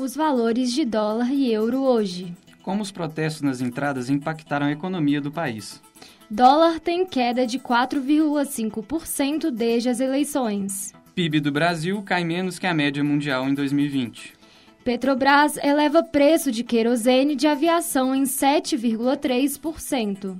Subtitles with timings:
[0.00, 2.34] Os valores de dólar e euro hoje.
[2.62, 5.82] Como os protestos nas entradas impactaram a economia do país.
[6.30, 10.94] Dólar tem queda de 4,5% desde as eleições.
[11.14, 14.32] PIB do Brasil cai menos que a média mundial em 2020.
[14.82, 20.34] Petrobras eleva preço de querosene de aviação em 7,3%.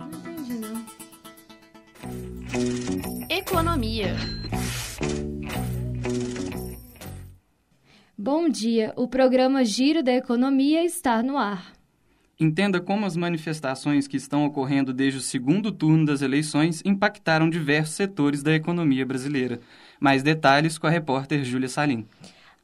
[0.00, 0.84] Não entendi, não.
[3.30, 4.39] Economia.
[8.22, 11.72] Bom dia, o programa Giro da Economia está no ar.
[12.38, 17.94] Entenda como as manifestações que estão ocorrendo desde o segundo turno das eleições impactaram diversos
[17.94, 19.58] setores da economia brasileira.
[19.98, 22.06] Mais detalhes com a repórter Júlia Salim.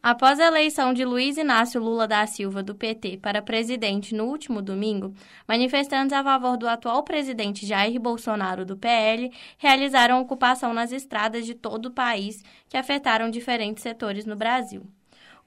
[0.03, 4.61] Após a eleição de Luiz Inácio Lula da Silva, do PT, para presidente no último
[4.61, 5.15] domingo,
[5.49, 11.55] manifestantes a favor do atual presidente Jair Bolsonaro, do PL, realizaram ocupação nas estradas de
[11.55, 14.87] todo o país, que afetaram diferentes setores no Brasil.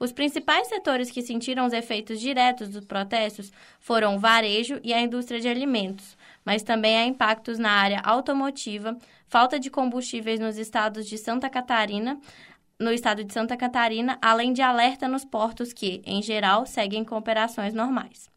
[0.02, 5.00] Os principais setores que sentiram os efeitos diretos dos protestos foram o varejo e a
[5.02, 8.96] indústria de alimentos, mas também há impactos na área automotiva,
[9.28, 12.18] falta de combustíveis nos estados de Santa Catarina,
[12.78, 17.18] no estado de Santa Catarina, além de alerta nos portos que, em geral, seguem com
[17.18, 18.30] operações normais.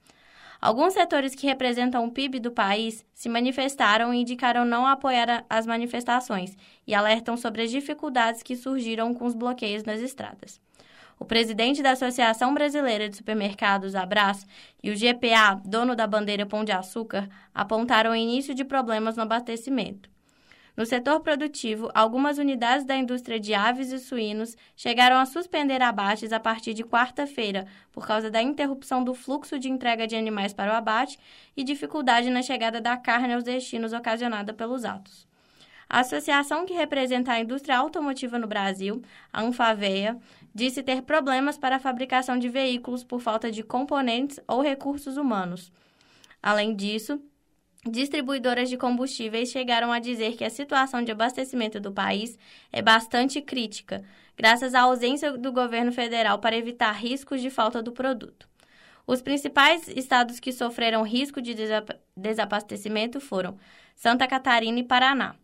[0.60, 5.66] Alguns setores que representam o PIB do país se manifestaram e indicaram não apoiar as
[5.66, 10.62] manifestações e alertam sobre as dificuldades que surgiram com os bloqueios nas estradas.
[11.24, 14.46] O presidente da Associação Brasileira de Supermercados, Abras,
[14.84, 19.24] e o GPA, dono da bandeira Pão de Açúcar, apontaram o início de problemas no
[19.24, 20.10] abastecimento.
[20.76, 26.34] No setor produtivo, algumas unidades da indústria de aves e suínos chegaram a suspender abates
[26.34, 30.74] a partir de quarta-feira, por causa da interrupção do fluxo de entrega de animais para
[30.74, 31.18] o abate
[31.56, 35.26] e dificuldade na chegada da carne aos destinos ocasionada pelos atos.
[35.90, 39.02] A associação que representa a indústria automotiva no Brasil,
[39.32, 40.18] a Anfavea,
[40.54, 45.72] disse ter problemas para a fabricação de veículos por falta de componentes ou recursos humanos.
[46.42, 47.22] Além disso,
[47.90, 52.38] distribuidoras de combustíveis chegaram a dizer que a situação de abastecimento do país
[52.72, 54.04] é bastante crítica,
[54.38, 58.48] graças à ausência do governo federal para evitar riscos de falta do produto.
[59.06, 61.56] Os principais estados que sofreram risco de
[62.16, 63.58] desabastecimento foram
[63.96, 65.36] Santa Catarina e Paraná.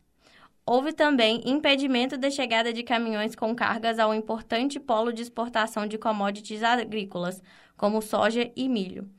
[0.72, 5.98] Houve também impedimento da chegada de caminhões com cargas ao importante polo de exportação de
[5.98, 7.42] commodities agrícolas,
[7.76, 9.10] como soja e milho.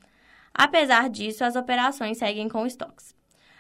[0.54, 3.16] Apesar disso, as operações seguem com estoques.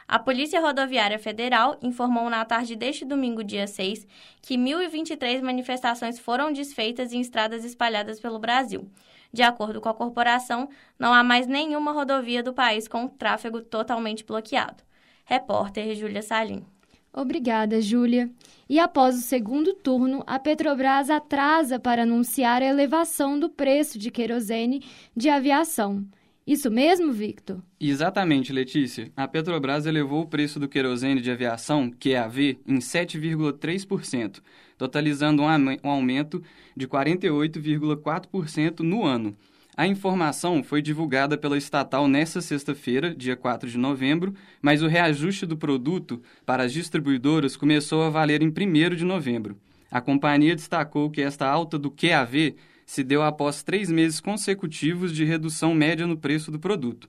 [0.06, 4.06] A Polícia Rodoviária Federal informou na tarde deste domingo, dia 6,
[4.40, 8.88] que 1.023 manifestações foram desfeitas em estradas espalhadas pelo Brasil.
[9.32, 14.24] De acordo com a corporação, não há mais nenhuma rodovia do país com tráfego totalmente
[14.24, 14.80] bloqueado.
[15.24, 16.64] Repórter Júlia Salim.
[17.12, 18.30] Obrigada, Júlia.
[18.68, 24.10] E após o segundo turno, a Petrobras atrasa para anunciar a elevação do preço de
[24.10, 24.84] querosene
[25.16, 26.06] de aviação.
[26.46, 27.62] Isso mesmo, Victor?
[27.80, 29.10] Exatamente, Letícia.
[29.16, 34.40] A Petrobras elevou o preço do querosene de aviação, QAV, em 7,3%,
[34.78, 36.42] totalizando um aumento
[36.76, 39.36] de 48,4% no ano.
[39.76, 45.46] A informação foi divulgada pela estatal nesta sexta-feira, dia 4 de novembro, mas o reajuste
[45.46, 49.56] do produto para as distribuidoras começou a valer em 1 de novembro.
[49.90, 55.24] A companhia destacou que esta alta do QAV se deu após três meses consecutivos de
[55.24, 57.08] redução média no preço do produto,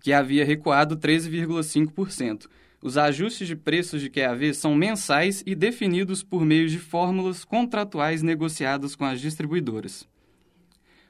[0.00, 2.46] que havia recuado 13,5%.
[2.80, 8.22] Os ajustes de preços de QAV são mensais e definidos por meio de fórmulas contratuais
[8.22, 10.06] negociadas com as distribuidoras.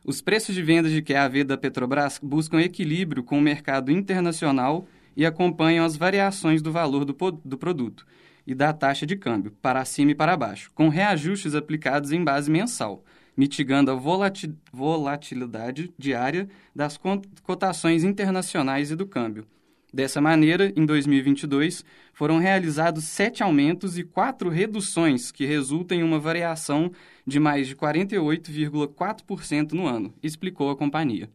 [0.08, 4.86] Os preços de venda de QAV da Petrobras buscam equilíbrio com o mercado internacional
[5.16, 7.12] e acompanham as variações do valor do,
[7.44, 8.06] do produto
[8.46, 12.48] e da taxa de câmbio, para cima e para baixo, com reajustes aplicados em base
[12.48, 13.02] mensal
[13.36, 13.94] mitigando a
[14.72, 16.98] volatilidade diária das
[17.42, 19.44] cotações internacionais e do câmbio.
[19.92, 26.18] Dessa maneira, em 2022, foram realizados sete aumentos e quatro reduções, que resultam em uma
[26.18, 26.90] variação
[27.26, 31.28] de mais de 48,4% no ano, explicou a companhia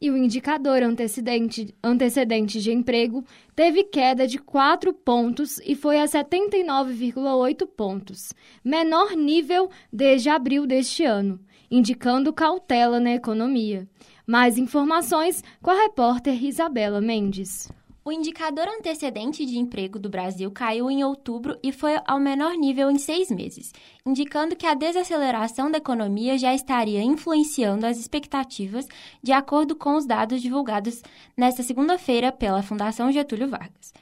[0.00, 3.24] e o indicador antecedente, antecedente de emprego
[3.54, 8.32] teve queda de 4 pontos e foi a 79,8 pontos,
[8.64, 13.88] menor nível desde abril deste ano, indicando cautela na economia.
[14.26, 17.70] Mais informações com a repórter Isabela Mendes.
[18.08, 22.90] O indicador antecedente de emprego do Brasil caiu em outubro e foi ao menor nível
[22.90, 23.70] em seis meses,
[24.06, 28.88] indicando que a desaceleração da economia já estaria influenciando as expectativas,
[29.22, 31.02] de acordo com os dados divulgados
[31.36, 33.92] nesta segunda-feira pela Fundação Getúlio Vargas.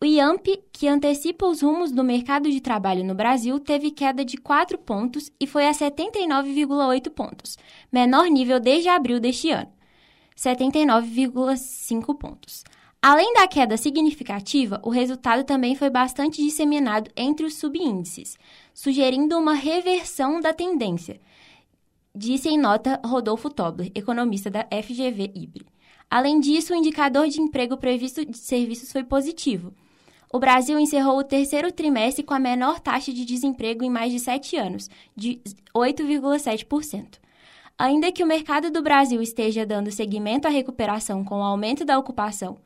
[0.00, 4.38] O IAMP, que antecipa os rumos do mercado de trabalho no Brasil, teve queda de
[4.38, 7.58] 4 pontos e foi a 79,8 pontos,
[7.92, 9.70] menor nível desde abril deste ano,
[10.34, 12.64] 79,5 pontos.
[13.02, 18.36] Além da queda significativa, o resultado também foi bastante disseminado entre os subíndices,
[18.74, 21.20] sugerindo uma reversão da tendência,
[22.14, 25.66] disse em nota Rodolfo Tobler, economista da FGV Ibre.
[26.10, 29.74] Além disso, o indicador de emprego previsto de serviços foi positivo.
[30.32, 34.18] O Brasil encerrou o terceiro trimestre com a menor taxa de desemprego em mais de
[34.18, 35.40] sete anos, de
[35.74, 37.18] 8,7%.
[37.78, 41.98] Ainda que o mercado do Brasil esteja dando seguimento à recuperação com o aumento da
[41.98, 42.56] ocupação,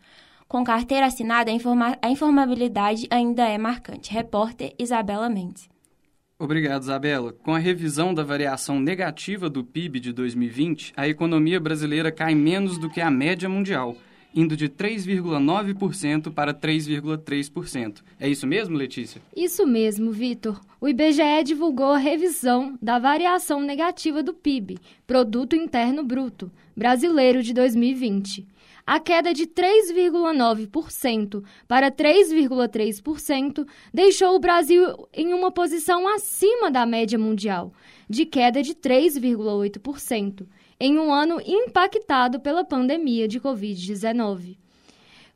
[0.47, 4.13] com carteira assinada, a, informa a informabilidade ainda é marcante.
[4.13, 5.69] Repórter Isabela Mendes.
[6.39, 7.33] Obrigado, Isabela.
[7.33, 12.79] Com a revisão da variação negativa do PIB de 2020, a economia brasileira cai menos
[12.79, 13.97] do que a média mundial,
[14.35, 18.03] indo de 3,9% para 3,3%.
[18.19, 19.21] É isso mesmo, Letícia?
[19.37, 20.61] Isso mesmo, Vitor.
[20.81, 27.53] O IBGE divulgou a revisão da variação negativa do PIB, Produto Interno Bruto, brasileiro de
[27.53, 28.47] 2020.
[28.87, 37.19] A queda de 3,9% para 3,3% deixou o Brasil em uma posição acima da média
[37.19, 37.73] mundial,
[38.09, 40.47] de queda de 3,8%,
[40.81, 44.57] em um ano impactado pela pandemia de Covid-19.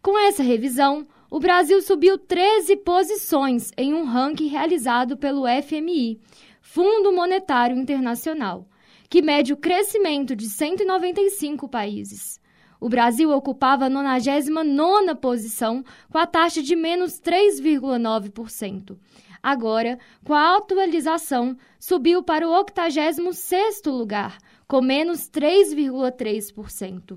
[0.02, 6.18] Com essa revisão, o Brasil subiu 13 posições em um ranking realizado pelo FMI,
[6.62, 8.66] Fundo Monetário Internacional,
[9.10, 12.40] que mede o crescimento de 195 países.
[12.80, 18.96] O Brasil ocupava a 99ª posição, com a taxa de menos 3,9%.
[19.42, 24.38] Agora, com a atualização, subiu para o 86º lugar,
[24.74, 27.16] com menos 3,3%.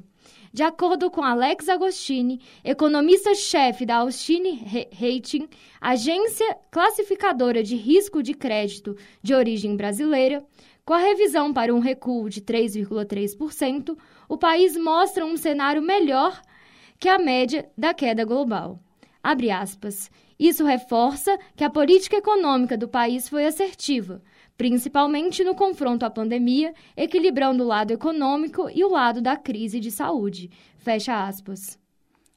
[0.54, 4.64] De acordo com Alex Agostini, economista-chefe da Austin
[4.94, 5.50] Rating,
[5.82, 10.46] agência classificadora de risco de crédito de origem brasileira,
[10.86, 13.98] com a revisão para um recuo de 3,3%,
[14.30, 16.40] o país mostra um cenário melhor
[17.00, 18.80] que a média da queda global.
[20.38, 24.22] Isso reforça que a política econômica do país foi assertiva,
[24.58, 29.92] principalmente no confronto à pandemia, equilibrando o lado econômico e o lado da crise de
[29.92, 30.50] saúde.
[30.78, 31.78] Fecha aspas.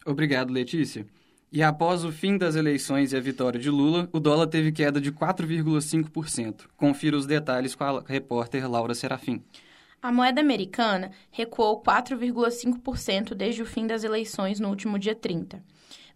[0.05, 1.06] Obrigado, Letícia.
[1.52, 5.00] E após o fim das eleições e a vitória de Lula, o dólar teve queda
[5.00, 6.67] de 4,5%.
[6.76, 9.43] Confira os detalhes com a repórter Laura Serafim.
[10.00, 15.62] A moeda americana recuou 4,5% desde o fim das eleições no último dia 30.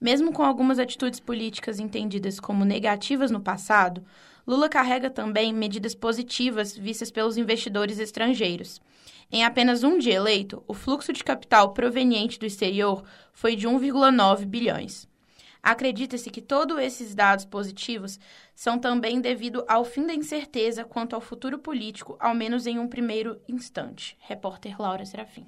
[0.00, 4.04] Mesmo com algumas atitudes políticas entendidas como negativas no passado,
[4.46, 8.81] Lula carrega também medidas positivas vistas pelos investidores estrangeiros.
[9.32, 13.02] Em apenas um dia eleito, o fluxo de capital proveniente do exterior
[13.32, 15.08] foi de 1,9 bilhões.
[15.62, 18.20] Acredita-se que todos esses dados positivos
[18.55, 22.87] são também devido ao fim da incerteza quanto ao futuro político, ao menos em um
[22.87, 24.14] primeiro instante.
[24.20, 25.46] Repórter Laura Serafim.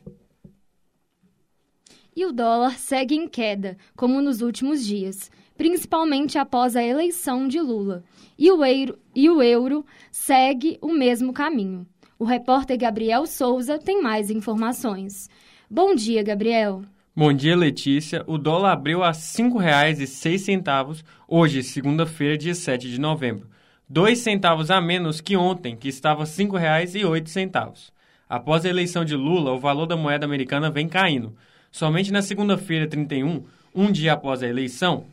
[2.17, 7.61] E o dólar segue em queda, como nos últimos dias, principalmente após a eleição de
[7.61, 8.03] Lula.
[8.39, 11.87] E o euro, e o euro segue o mesmo caminho.
[12.19, 15.29] O repórter Gabriel Souza tem mais informações.
[15.71, 16.85] Bom dia, Gabriel.
[17.15, 18.25] Bom dia, Letícia.
[18.27, 23.47] O dólar abriu a R$ 5,06 hoje, segunda-feira, dia 7 de novembro.
[23.87, 27.91] Dois centavos a menos que ontem, que estava R$ 5,08.
[28.27, 31.37] Após a eleição de Lula, o valor da moeda americana vem caindo.
[31.71, 33.45] Somente na segunda-feira, 31,
[33.75, 35.05] um dia após a eleição,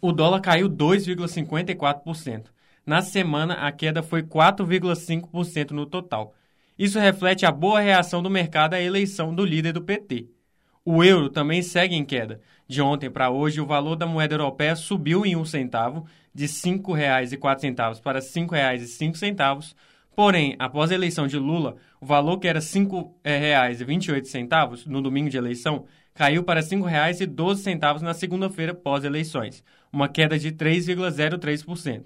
[0.00, 2.44] o dólar caiu 2,54%.
[2.86, 6.34] Na semana, a queda foi 4,5% no total.
[6.78, 10.26] Isso reflete a boa reação do mercado à eleição do líder do PT.
[10.84, 12.40] O euro também segue em queda.
[12.66, 16.50] De ontem para hoje, o valor da moeda europeia subiu em um centavo, de R$
[16.50, 19.74] 5,04 para R$ 5,05.
[20.14, 25.36] Porém, após a eleição de Lula, o valor que era R$ 5,28 no domingo de
[25.36, 32.04] eleição caiu para R$ 5,12 na segunda-feira pós-eleições, uma queda de 3,03%.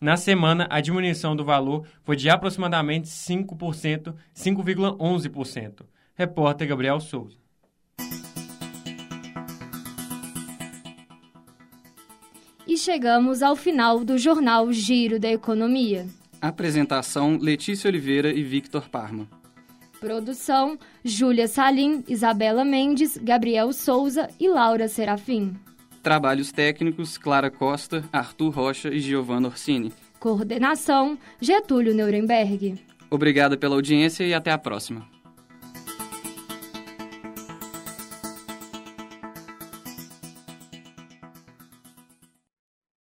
[0.00, 5.84] Na semana, a diminuição do valor foi de aproximadamente 5%, 5,11%.
[6.14, 7.36] Repórter Gabriel Souza.
[12.64, 16.06] E chegamos ao final do jornal Giro da Economia.
[16.40, 19.28] Apresentação: Letícia Oliveira e Victor Parma.
[20.00, 25.56] Produção: Júlia Salim, Isabela Mendes, Gabriel Souza e Laura Serafim.
[26.02, 29.92] Trabalhos técnicos: Clara Costa, Arthur Rocha e Giovanna Orsini.
[30.20, 32.76] Coordenação: Getúlio Nuremberg.
[33.10, 35.06] Obrigada pela audiência e até a próxima.